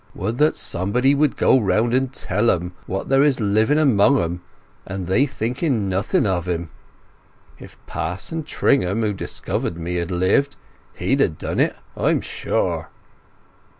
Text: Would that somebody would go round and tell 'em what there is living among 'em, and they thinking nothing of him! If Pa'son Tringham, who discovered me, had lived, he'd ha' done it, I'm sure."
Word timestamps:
Would 0.15 0.39
that 0.39 0.55
somebody 0.55 1.13
would 1.13 1.37
go 1.37 1.59
round 1.59 1.93
and 1.93 2.11
tell 2.11 2.49
'em 2.49 2.73
what 2.87 3.07
there 3.09 3.21
is 3.21 3.39
living 3.39 3.77
among 3.77 4.19
'em, 4.19 4.41
and 4.83 5.05
they 5.05 5.27
thinking 5.27 5.87
nothing 5.89 6.25
of 6.25 6.47
him! 6.47 6.71
If 7.59 7.77
Pa'son 7.85 8.41
Tringham, 8.43 9.03
who 9.03 9.13
discovered 9.13 9.77
me, 9.77 9.97
had 9.97 10.09
lived, 10.09 10.55
he'd 10.95 11.21
ha' 11.21 11.37
done 11.37 11.59
it, 11.59 11.75
I'm 11.95 12.19
sure." 12.19 12.89